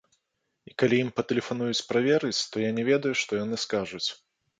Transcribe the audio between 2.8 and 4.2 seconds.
ведаю, што яны скажуць.